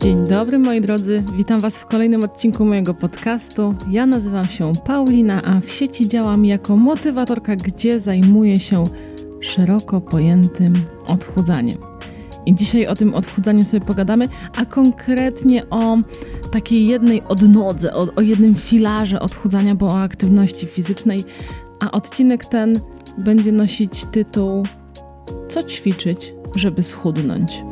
[0.00, 3.74] Dzień dobry moi drodzy, witam Was w kolejnym odcinku mojego podcastu.
[3.90, 8.84] Ja nazywam się Paulina, a w sieci działam jako motywatorka, gdzie zajmuję się
[9.40, 11.78] szeroko pojętym odchudzaniem.
[12.46, 15.98] I dzisiaj o tym odchudzaniu sobie pogadamy, a konkretnie o
[16.52, 21.24] takiej jednej odnodze, o, o jednym filarze odchudzania, bo o aktywności fizycznej.
[21.80, 22.80] A odcinek ten
[23.18, 24.66] będzie nosić tytuł
[25.48, 27.62] Co ćwiczyć, żeby schudnąć?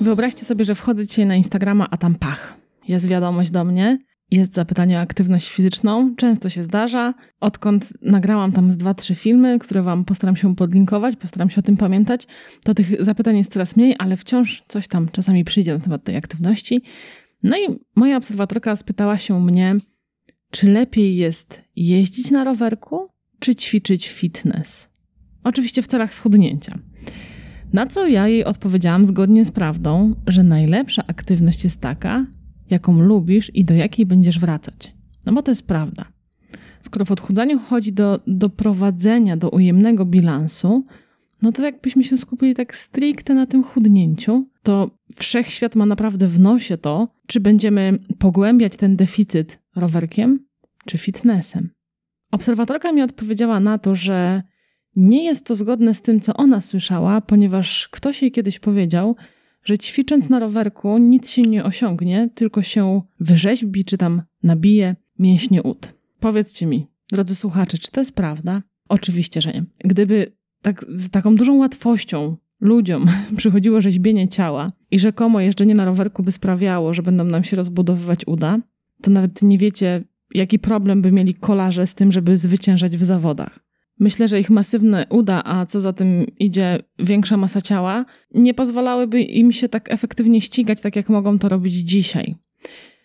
[0.00, 2.54] Wyobraźcie sobie, że wchodzę dzisiaj na Instagrama, a tam pach.
[2.88, 3.98] Jest wiadomość do mnie,
[4.32, 6.14] jest zapytanie o aktywność fizyczną.
[6.16, 7.14] Często się zdarza.
[7.40, 11.62] Odkąd nagrałam tam z dwa, trzy filmy, które Wam postaram się podlinkować, postaram się o
[11.62, 12.26] tym pamiętać,
[12.64, 16.16] to tych zapytań jest coraz mniej, ale wciąż coś tam czasami przyjdzie na temat tej
[16.16, 16.82] aktywności.
[17.42, 19.76] No i moja obserwatorka spytała się mnie,
[20.50, 23.08] czy lepiej jest jeździć na rowerku,
[23.38, 24.88] czy ćwiczyć fitness?
[25.44, 26.78] Oczywiście w celach schudnięcia.
[27.72, 32.26] Na co ja jej odpowiedziałam zgodnie z prawdą, że najlepsza aktywność jest taka,
[32.72, 34.94] jaką lubisz i do jakiej będziesz wracać.
[35.26, 36.04] No bo to jest prawda.
[36.82, 40.84] Skoro w odchudzaniu chodzi do doprowadzenia do ujemnego bilansu,
[41.42, 46.40] no to jakbyśmy się skupili tak stricte na tym chudnięciu, to wszechświat ma naprawdę w
[46.40, 50.46] nosie to, czy będziemy pogłębiać ten deficyt rowerkiem
[50.86, 51.70] czy fitnessem.
[52.30, 54.42] Obserwatorka mi odpowiedziała na to, że
[54.96, 59.16] nie jest to zgodne z tym, co ona słyszała, ponieważ ktoś jej kiedyś powiedział,
[59.64, 65.62] że ćwicząc na rowerku nic się nie osiągnie, tylko się wyrzeźbi czy tam nabije mięśnie
[65.62, 65.94] ud.
[66.20, 68.62] Powiedzcie mi, drodzy słuchacze, czy to jest prawda?
[68.88, 69.64] Oczywiście, że nie.
[69.84, 70.32] Gdyby
[70.62, 76.32] tak, z taką dużą łatwością ludziom przychodziło rzeźbienie ciała i rzekomo jeżdżenie na rowerku by
[76.32, 78.58] sprawiało, że będą nam się rozbudowywać uda,
[79.02, 80.04] to nawet nie wiecie,
[80.34, 83.58] jaki problem by mieli kolarze z tym, żeby zwyciężać w zawodach.
[84.02, 88.04] Myślę, że ich masywne uda, a co za tym idzie większa masa ciała,
[88.34, 92.34] nie pozwalałyby im się tak efektywnie ścigać, tak jak mogą to robić dzisiaj.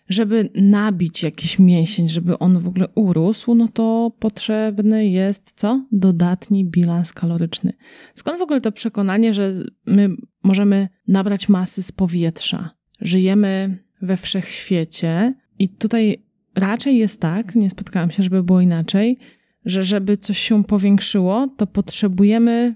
[0.09, 5.85] Żeby nabić jakiś mięsień, żeby on w ogóle urósł, no to potrzebny jest co?
[5.91, 7.73] Dodatni bilans kaloryczny.
[8.15, 9.53] Skąd w ogóle to przekonanie, że
[9.85, 10.09] my
[10.43, 12.69] możemy nabrać masy z powietrza?
[13.01, 16.23] Żyjemy we wszechświecie i tutaj
[16.55, 19.17] raczej jest tak, nie spotkałam się, żeby było inaczej,
[19.67, 22.75] że żeby coś się powiększyło, to potrzebujemy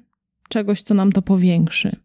[0.50, 1.96] czegoś, co nam to powiększy.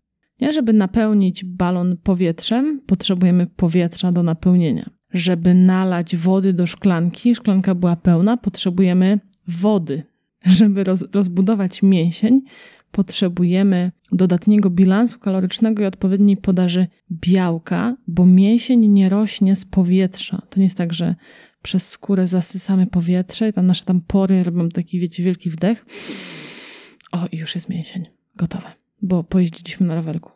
[0.40, 4.90] Nie, żeby napełnić balon powietrzem, potrzebujemy powietrza do napełnienia.
[5.12, 10.02] Żeby nalać wody do szklanki, szklanka była pełna, potrzebujemy wody.
[10.46, 12.42] Żeby roz, rozbudować mięsień,
[12.90, 20.42] potrzebujemy dodatniego bilansu kalorycznego i odpowiedniej podaży białka, bo mięsień nie rośnie z powietrza.
[20.50, 21.14] To nie jest tak, że
[21.62, 25.86] przez skórę zasysamy powietrze i tam nasze tam pory robią taki, wiecie, wielki wdech.
[27.12, 28.06] O, i już jest mięsień.
[28.36, 28.72] Gotowe.
[29.02, 30.30] Bo pojeździliśmy na rowerku.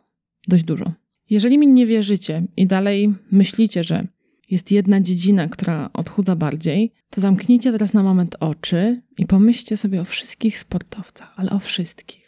[0.47, 0.91] Dość dużo.
[1.29, 4.07] Jeżeli mi nie wierzycie i dalej myślicie, że
[4.49, 10.01] jest jedna dziedzina, która odchudza bardziej, to zamknijcie teraz na moment oczy i pomyślcie sobie
[10.01, 12.20] o wszystkich sportowcach, ale o wszystkich.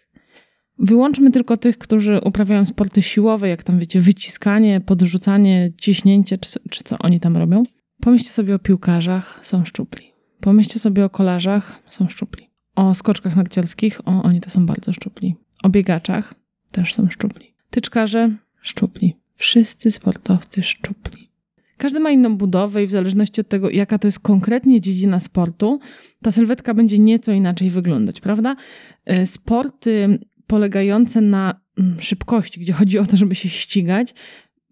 [0.79, 6.84] Wyłączmy tylko tych, którzy uprawiają sporty siłowe, jak tam wiecie, wyciskanie, podrzucanie, ciśnięcie, czy, czy
[6.84, 7.63] co oni tam robią.
[8.01, 10.13] Pomyślcie sobie o piłkarzach, są szczupli.
[10.39, 12.50] Pomyślcie sobie o kolarzach, są szczupli.
[12.75, 15.35] O skoczkach narciarskich, o, oni to są bardzo szczupli.
[15.63, 16.34] O biegaczach,
[16.72, 17.53] też są szczupli.
[17.69, 18.29] Tyczkarze,
[18.61, 19.16] szczupli.
[19.35, 21.29] Wszyscy sportowcy szczupli.
[21.78, 25.79] Każdy ma inną budowę i w zależności od tego, jaka to jest konkretnie dziedzina sportu,
[26.22, 28.55] ta sylwetka będzie nieco inaczej wyglądać, prawda?
[29.05, 34.14] E, sporty polegające na mm, szybkości, gdzie chodzi o to, żeby się ścigać,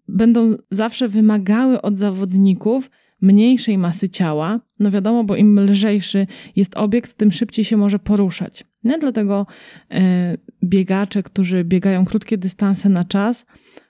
[0.08, 2.90] będą zawsze wymagały od zawodników
[3.20, 4.60] mniejszej masy ciała.
[4.78, 8.64] No wiadomo, bo im lżejszy jest obiekt, tym szybciej się może poruszać.
[8.84, 8.98] Nie?
[8.98, 9.46] Dlatego
[9.90, 13.46] e, biegacze, którzy biegają krótkie dystanse na czas,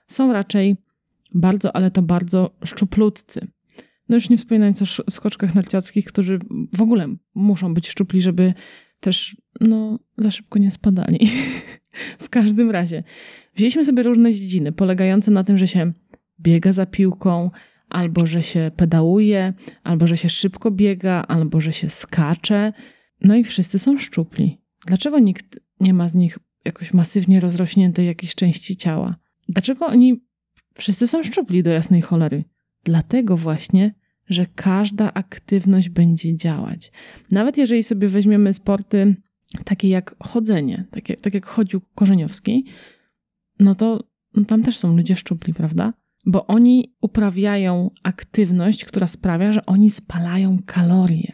[0.07, 0.75] są raczej
[1.33, 3.47] bardzo, ale to bardzo szczuplutcy.
[4.09, 6.39] No już nie wspominając o skoczkach narciarskich, którzy
[6.73, 8.53] w ogóle muszą być szczupli, żeby
[9.03, 11.19] też no, za szybko nie spadali.
[12.25, 13.03] w każdym razie,
[13.55, 15.91] wzięliśmy sobie różne dziedziny, polegające na tym, że się
[16.39, 17.51] biega za piłką,
[17.89, 19.53] albo że się pedałuje,
[19.83, 22.73] albo że się szybko biega, albo że się skacze.
[23.21, 24.61] No i wszyscy są szczupli.
[24.85, 29.15] Dlaczego nikt nie ma z nich jakoś masywnie rozrośniętej jakiejś części ciała?
[29.49, 30.23] Dlaczego oni
[30.73, 32.43] wszyscy są szczupli do jasnej cholery?
[32.83, 33.93] Dlatego właśnie,
[34.33, 36.91] że każda aktywność będzie działać.
[37.31, 39.15] Nawet jeżeli sobie weźmiemy sporty
[39.65, 42.65] takie jak chodzenie, tak jak, tak jak chodził Korzeniowski,
[43.59, 45.93] no to no tam też są ludzie szczupli, prawda?
[46.25, 51.33] Bo oni uprawiają aktywność, która sprawia, że oni spalają kalorie.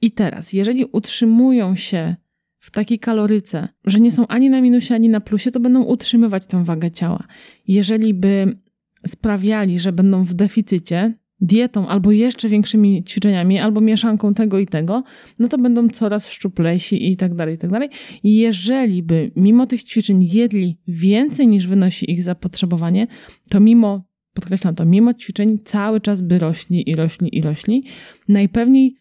[0.00, 2.16] I teraz, jeżeli utrzymują się
[2.58, 6.46] w takiej kaloryce, że nie są ani na minusie, ani na plusie, to będą utrzymywać
[6.46, 7.24] tę wagę ciała.
[7.68, 8.58] Jeżeli by
[9.06, 15.02] sprawiali, że będą w deficycie, dietą albo jeszcze większymi ćwiczeniami, albo mieszanką tego i tego,
[15.38, 17.88] no to będą coraz szczuplejsi i tak dalej, i tak dalej.
[18.24, 23.06] Jeżeli by mimo tych ćwiczeń jedli więcej niż wynosi ich zapotrzebowanie,
[23.50, 24.04] to mimo,
[24.34, 27.84] podkreślam to, mimo ćwiczeń cały czas by rośli i rośli i rośli.
[28.28, 28.96] Najpewniej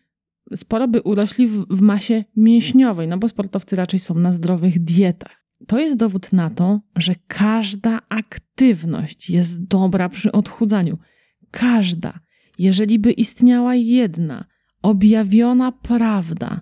[0.55, 5.47] sporo by urośli w, w masie mięśniowej, no bo sportowcy raczej są na zdrowych dietach.
[5.67, 10.97] To jest dowód na to, że każda aktywność jest dobra przy odchudzaniu.
[11.51, 12.26] Każda.
[12.57, 14.45] Jeżeli by istniała jedna
[14.81, 16.61] objawiona prawda,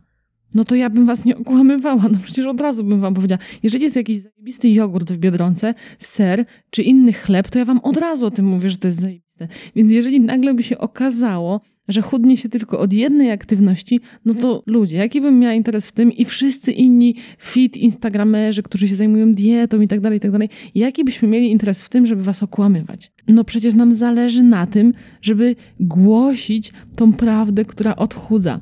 [0.55, 2.03] no to ja bym was nie okłamywała.
[2.11, 3.41] No przecież od razu bym wam powiedziała.
[3.63, 7.97] Jeżeli jest jakiś zajebisty jogurt w Biedronce, ser czy inny chleb, to ja wam od
[7.97, 9.47] razu o tym mówię, że to jest zajebiste.
[9.75, 14.63] Więc jeżeli nagle by się okazało, że chudnie się tylko od jednej aktywności, no to
[14.65, 19.31] ludzie, jaki bym miała interes w tym i wszyscy inni fit instagramerzy, którzy się zajmują
[19.31, 22.43] dietą i tak dalej, i tak dalej, jaki byśmy mieli interes w tym, żeby was
[22.43, 23.11] okłamywać?
[23.27, 28.59] No przecież nam zależy na tym, żeby głosić tą prawdę, która odchudza.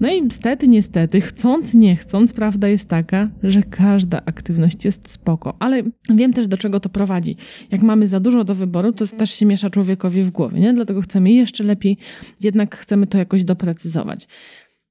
[0.00, 5.56] No i niestety, niestety, chcąc, nie chcąc, prawda jest taka, że każda aktywność jest spoko.
[5.58, 5.82] Ale
[6.14, 7.36] wiem też, do czego to prowadzi.
[7.70, 10.72] Jak mamy za dużo do wyboru, to też się miesza człowiekowi w głowie, nie?
[10.72, 11.96] Dlatego chcemy jeszcze lepiej,
[12.40, 14.28] jednak chcemy to jakoś doprecyzować.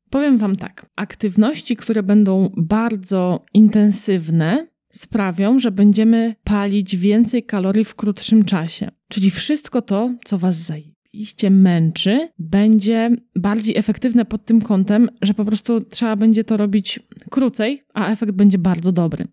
[0.10, 7.96] Powiem Wam tak, aktywności, które będą bardzo intensywne, sprawią, że będziemy palić więcej kalorii w
[7.96, 8.92] krótszym czasie.
[9.08, 15.34] Czyli wszystko to, co Was zajmie iście męczy, będzie bardziej efektywne pod tym kątem, że
[15.34, 19.26] po prostu trzeba będzie to robić krócej, a efekt będzie bardzo dobry.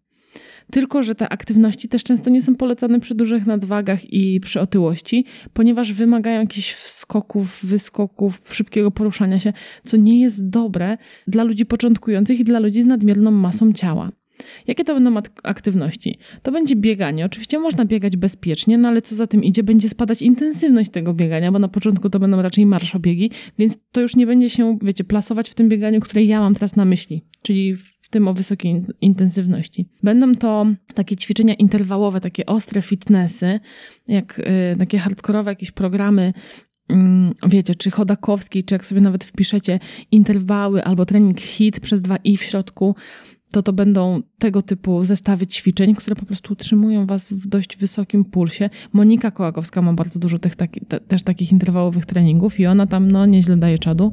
[0.71, 5.25] Tylko, że te aktywności też często nie są polecane przy dużych nadwagach i przy otyłości,
[5.53, 9.53] ponieważ wymagają jakichś wskoków, wyskoków, szybkiego poruszania się,
[9.85, 14.11] co nie jest dobre dla ludzi początkujących i dla ludzi z nadmierną masą ciała.
[14.67, 16.19] Jakie to będą aktywności?
[16.43, 17.25] To będzie bieganie.
[17.25, 21.53] Oczywiście można biegać bezpiecznie, no ale co za tym idzie, będzie spadać intensywność tego biegania,
[21.53, 25.51] bo na początku to będą raczej marszobiegi, więc to już nie będzie się, wiecie, plasować
[25.51, 29.89] w tym bieganiu, które ja mam teraz na myśli, czyli w tym o wysokiej intensywności.
[30.03, 33.61] Będą to takie ćwiczenia interwałowe, takie ostre fitnessy,
[34.09, 36.33] jak y, takie hardkorowe jakieś programy
[36.89, 39.79] mm, wiecie, czy Chodakowski, czy jak sobie nawet wpiszecie
[40.11, 42.95] interwały albo trening HIT przez dwa i w środku,
[43.51, 48.25] to to będą tego typu zestawy ćwiczeń, które po prostu utrzymują was w dość wysokim
[48.25, 48.71] pulsie.
[48.93, 53.11] Monika Kołakowska ma bardzo dużo tych taki, te, też takich interwałowych treningów i ona tam
[53.11, 54.13] no nieźle daje czadu.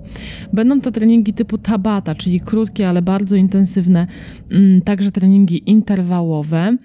[0.53, 4.07] Będą to treningi typu tabata, czyli krótkie, ale bardzo intensywne,
[4.51, 6.77] mm, także treningi interwałowe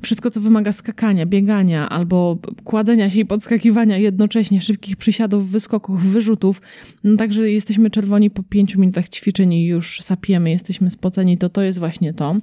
[0.00, 6.62] wszystko, co wymaga skakania, biegania albo kładzenia się i podskakiwania jednocześnie, szybkich przysiadów, wyskoków, wyrzutów,
[7.04, 11.62] no także jesteśmy czerwoni po pięciu minutach ćwiczeń i już sapiemy, jesteśmy spoceni, to to
[11.62, 12.36] jest właśnie to.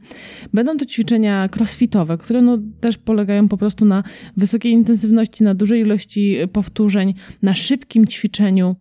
[0.53, 4.03] Będą to ćwiczenia crossfitowe, które no też polegają po prostu na
[4.37, 8.75] wysokiej intensywności, na dużej ilości powtórzeń, na szybkim ćwiczeniu,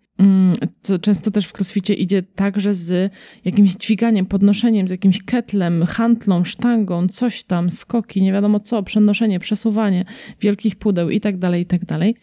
[0.82, 3.12] co często też w crossficie idzie także z
[3.44, 9.40] jakimś dźwiganiem, podnoszeniem, z jakimś ketlem, handlą, sztangą, coś tam, skoki, nie wiadomo co, przenoszenie,
[9.40, 10.04] przesuwanie
[10.40, 12.16] wielkich pudeł i tak dalej, i tak dalej.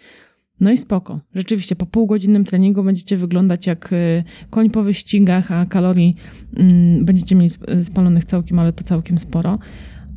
[0.59, 1.19] No i spoko.
[1.35, 6.15] Rzeczywiście po półgodzinnym treningu będziecie wyglądać jak y, koń po wyścigach, a kalorii
[6.55, 7.49] mm, będziecie mieli
[7.81, 9.59] spalonych całkiem, ale to całkiem sporo.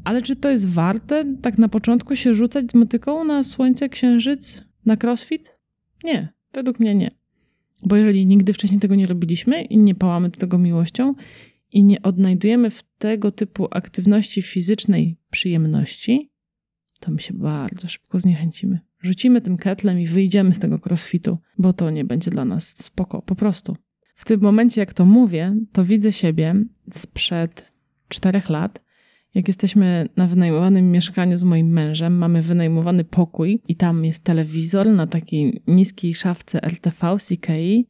[0.05, 4.65] Ale czy to jest warte tak na początku się rzucać z motyką na słońce, księżyc,
[4.87, 5.57] na crossfit?
[6.05, 7.26] Nie, według mnie nie.
[7.87, 11.15] Bo jeżeli nigdy wcześniej tego nie robiliśmy i nie pałamy do tego miłością
[11.73, 16.31] i nie odnajdujemy w tego typu aktywności fizycznej przyjemności,
[17.01, 18.81] to my się bardzo szybko zniechęcimy.
[19.03, 23.23] Rzucimy tym ketlem i wyjdziemy z tego crossfitu, bo to nie będzie dla nas spoko,
[23.23, 23.77] po prostu.
[24.15, 26.55] W tym momencie, jak to mówię, to widzę siebie
[26.91, 27.73] sprzed
[28.09, 28.83] czterech lat,
[29.37, 34.89] jak jesteśmy na wynajmowanym mieszkaniu z moim mężem, mamy wynajmowany pokój i tam jest telewizor
[34.89, 37.89] na takiej niskiej szafce RTV CKI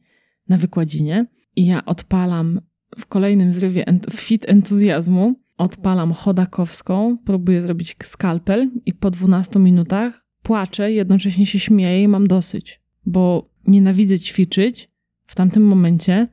[0.49, 1.25] na wykładzinie
[1.55, 2.61] i ja odpalam
[2.97, 10.25] w kolejnym zrywie ent fit entuzjazmu, odpalam chodakowską, próbuję zrobić skalpel i po 12 minutach
[10.43, 14.89] płaczę, jednocześnie się śmieję i mam dosyć, bo nienawidzę ćwiczyć
[15.25, 16.27] w tamtym momencie.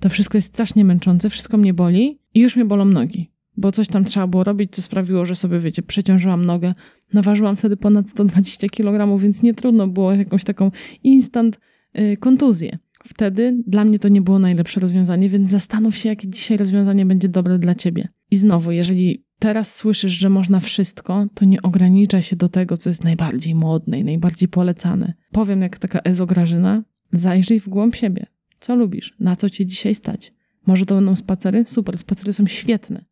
[0.00, 3.88] To wszystko jest strasznie męczące, wszystko mnie boli i już mnie bolą nogi bo coś
[3.88, 6.74] tam trzeba było robić, co sprawiło, że sobie, wiecie, przeciążyłam nogę.
[7.12, 10.70] Naważyłam wtedy ponad 120 kg, więc nie trudno było jakąś taką
[11.02, 11.60] instant
[11.98, 12.78] y, kontuzję.
[13.04, 17.28] Wtedy dla mnie to nie było najlepsze rozwiązanie, więc zastanów się, jakie dzisiaj rozwiązanie będzie
[17.28, 18.08] dobre dla ciebie.
[18.30, 22.90] I znowu, jeżeli teraz słyszysz, że można wszystko, to nie ograniczaj się do tego, co
[22.90, 25.14] jest najbardziej modne i najbardziej polecane.
[25.32, 26.82] Powiem jak taka ezograżyna,
[27.12, 28.26] zajrzyj w głąb siebie.
[28.60, 29.14] Co lubisz?
[29.20, 30.32] Na co cię dzisiaj stać?
[30.66, 31.64] Może to będą spacery?
[31.66, 33.04] Super, spacery są świetne.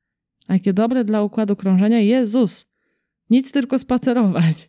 [0.48, 2.00] A jakie dobre dla układu krążenia?
[2.00, 2.66] Jezus!
[3.30, 4.68] Nic tylko spacerować.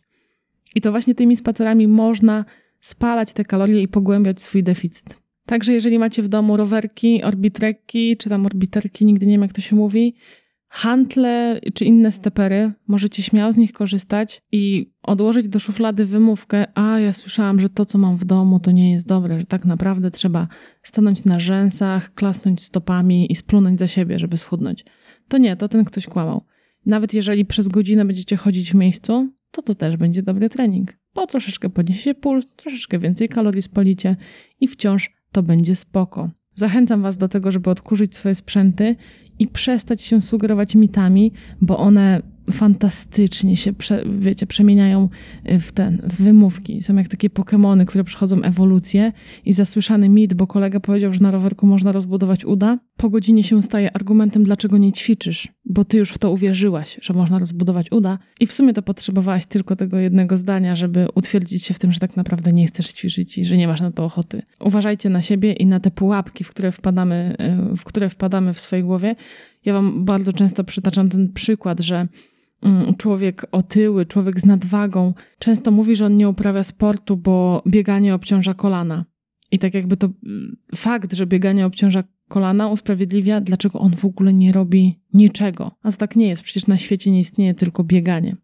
[0.74, 2.44] I to właśnie tymi spacerami można
[2.80, 5.18] spalać te kalorie i pogłębiać swój deficyt.
[5.46, 9.60] Także jeżeli macie w domu rowerki, orbitrekki, czy tam orbiterki, nigdy nie wiem jak to
[9.60, 10.14] się mówi,
[10.68, 16.98] hantle czy inne stepery, możecie śmiało z nich korzystać i odłożyć do szuflady wymówkę, a
[16.98, 20.10] ja słyszałam, że to co mam w domu to nie jest dobre, że tak naprawdę
[20.10, 20.48] trzeba
[20.82, 24.84] stanąć na rzęsach, klasnąć stopami i splunąć za siebie, żeby schudnąć.
[25.28, 26.44] To nie, to ten ktoś kłamał.
[26.86, 30.92] Nawet jeżeli przez godzinę będziecie chodzić w miejscu, to to też będzie dobry trening.
[31.14, 34.16] Bo troszeczkę podniesie puls, troszeczkę więcej kalorii spalicie
[34.60, 36.30] i wciąż to będzie spoko.
[36.54, 38.96] Zachęcam Was do tego, żeby odkurzyć swoje sprzęty
[39.38, 42.22] i przestać się sugerować mitami, bo one
[42.52, 45.08] fantastycznie się, prze, wiecie, przemieniają
[45.60, 46.82] w ten, w wymówki.
[46.82, 49.12] Są jak takie Pokémony, które przechodzą ewolucję
[49.44, 53.62] i zasłyszany mit, bo kolega powiedział, że na rowerku można rozbudować uda, po godzinie się
[53.62, 58.18] staje argumentem, dlaczego nie ćwiczysz, bo ty już w to uwierzyłaś, że można rozbudować uda
[58.40, 62.00] i w sumie to potrzebowałaś tylko tego jednego zdania, żeby utwierdzić się w tym, że
[62.00, 64.42] tak naprawdę nie chcesz ćwiczyć i że nie masz na to ochoty.
[64.60, 67.36] Uważajcie na siebie i na te pułapki, w które wpadamy,
[67.76, 69.16] w które wpadamy w swojej głowie.
[69.64, 72.08] Ja wam bardzo często przytaczam ten przykład, że
[72.98, 78.54] człowiek otyły, człowiek z nadwagą, często mówi, że on nie uprawia sportu, bo bieganie obciąża
[78.54, 79.04] kolana.
[79.50, 84.32] I tak jakby to mm, fakt, że bieganie obciąża kolana usprawiedliwia, dlaczego on w ogóle
[84.32, 85.70] nie robi niczego.
[85.82, 88.36] A to tak nie jest, przecież na świecie nie istnieje tylko bieganie.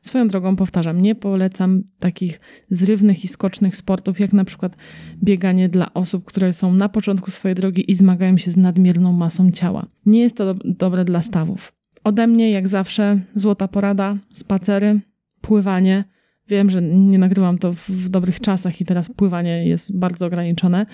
[0.00, 4.76] Swoją drogą powtarzam, nie polecam takich zrywnych i skocznych sportów, jak na przykład
[5.22, 9.50] bieganie dla osób, które są na początku swojej drogi i zmagają się z nadmierną masą
[9.50, 9.86] ciała.
[10.06, 11.79] Nie jest to do dobre dla stawów.
[12.04, 15.00] Ode mnie, jak zawsze, złota porada, spacery,
[15.40, 16.04] pływanie.
[16.48, 20.86] Wiem, że nie nagrywam to w, dobrych czasach i teraz pływanie jest bardzo ograniczone,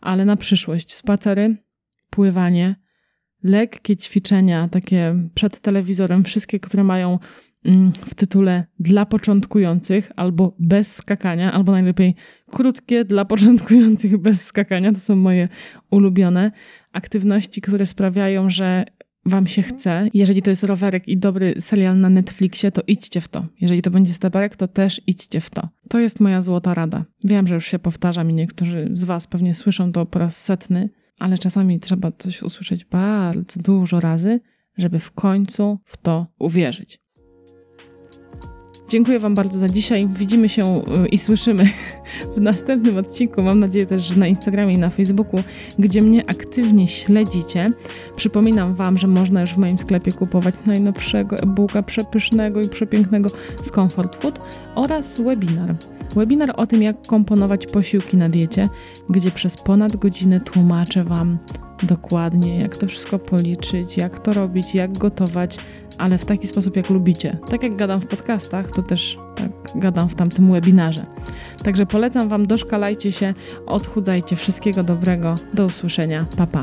[0.00, 1.56] ale na przyszłość spacery,
[2.10, 2.74] pływanie,
[3.42, 7.18] lekkie ćwiczenia, takie przed telewizorem, wszystkie, które mają
[7.64, 12.14] mm, w tytule dla początkujących albo bez skakania, albo najlepiej
[12.50, 14.92] krótkie dla początkujących bez skakania.
[14.92, 15.48] To są moje
[15.90, 16.52] ulubione
[16.92, 18.84] aktywności, które sprawiają, że
[19.26, 23.28] wam się chce, jeżeli to jest rowerek i dobry serial na Netflixie, to idźcie w
[23.28, 23.46] to.
[23.60, 25.68] Jeżeli to będzie steperek, to też idźcie w to.
[25.88, 27.04] To jest moja złota rada.
[27.24, 30.90] Wiem, że już się powtarzam i niektórzy z was pewnie słyszą to po raz setny,
[31.18, 34.40] ale czasami trzeba coś usłyszeć bardzo dużo razy,
[34.78, 37.01] żeby w końcu w to uwierzyć.
[38.92, 40.08] Dziękuję Wam bardzo za dzisiaj.
[40.08, 40.64] Widzimy się
[41.04, 41.64] y, i słyszymy
[42.36, 43.42] w następnym odcinku.
[43.42, 45.42] Mam nadzieję też, że na Instagramie i na Facebooku,
[45.78, 47.72] gdzie mnie aktywnie śledzicie.
[48.16, 53.30] Przypominam Wam, że można już w moim sklepie kupować najnowszego e-booka przepysznego i przepięknego
[53.62, 54.40] z Comfort Food
[54.74, 55.74] oraz webinar.
[56.14, 58.68] Webinar o tym, jak komponować posiłki na diecie,
[59.10, 61.38] gdzie przez ponad godzinę tłumaczę Wam
[61.82, 65.58] dokładnie, jak to wszystko policzyć, jak to robić, jak gotować,
[65.98, 67.38] ale w taki sposób, jak lubicie.
[67.50, 71.06] Tak jak gadam w podcastach, to też tak gadam w tamtym webinarze.
[71.64, 73.34] Także polecam Wam, doszkalajcie się,
[73.66, 74.36] odchudzajcie.
[74.36, 75.34] Wszystkiego dobrego.
[75.54, 76.26] Do usłyszenia.
[76.36, 76.62] Pa, pa.